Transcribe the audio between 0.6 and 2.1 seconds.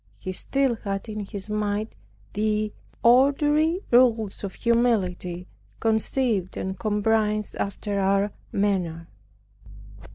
had in his mind